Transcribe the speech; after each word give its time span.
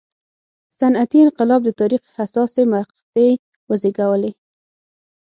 صنعتي 0.79 1.19
انقلاب 1.25 1.61
د 1.65 1.69
تاریخ 1.81 2.01
حساسې 2.17 2.63
مقطعې 2.73 3.31
وزېږولې. 3.69 4.31